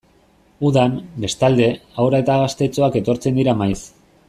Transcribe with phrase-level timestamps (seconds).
[0.69, 0.95] Udan,
[1.25, 1.67] bestalde,
[2.05, 3.81] haur eta gaztetxoak etortzen dira maiz.